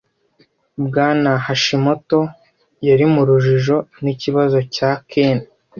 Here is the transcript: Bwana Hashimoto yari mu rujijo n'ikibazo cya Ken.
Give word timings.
Bwana 0.85 1.31
Hashimoto 1.45 2.19
yari 2.87 3.05
mu 3.13 3.21
rujijo 3.27 3.77
n'ikibazo 4.03 4.57
cya 4.75 4.91
Ken. 5.11 5.37